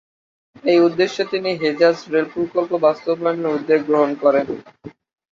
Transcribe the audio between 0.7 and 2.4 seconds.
এই উদ্দেশ্যে তিনি হেজাজ রেল